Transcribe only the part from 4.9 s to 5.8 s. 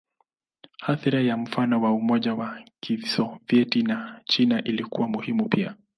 muhimu pia.